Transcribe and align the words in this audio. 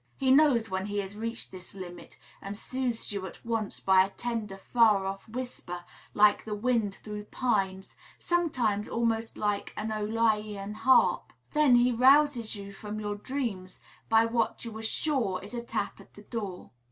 He 0.17 0.31
knows 0.31 0.67
when 0.67 0.87
he 0.87 0.97
has 0.97 1.15
reached 1.15 1.51
this 1.51 1.75
limit, 1.75 2.17
and 2.41 2.57
soothes 2.57 3.11
you 3.11 3.27
at 3.27 3.45
once 3.45 3.79
by 3.79 4.03
a 4.03 4.09
tender, 4.09 4.57
far 4.57 5.05
off 5.05 5.29
whisper, 5.29 5.83
like 6.15 6.43
the 6.43 6.55
wind 6.55 6.95
through 6.95 7.25
pines, 7.25 7.95
sometimes 8.17 8.87
almost 8.89 9.37
like 9.37 9.73
an 9.77 9.91
Aeolian 9.91 10.73
harp; 10.73 11.31
then 11.53 11.75
he 11.75 11.91
rouses 11.91 12.55
you 12.55 12.73
from 12.73 12.99
your 12.99 13.13
dreams 13.13 13.79
by 14.09 14.25
what 14.25 14.65
you 14.65 14.75
are 14.75 14.81
sure 14.81 15.39
is 15.43 15.53
a 15.53 15.61
tap 15.61 16.01
at 16.01 16.15
the 16.15 16.23
door. 16.23 16.71